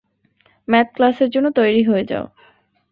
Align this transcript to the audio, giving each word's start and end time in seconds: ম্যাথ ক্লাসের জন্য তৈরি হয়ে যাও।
ম্যাথ 0.67 0.87
ক্লাসের 0.95 1.29
জন্য 1.29 1.47
তৈরি 1.51 1.81
হয়ে 1.83 2.03
যাও। 2.03 2.25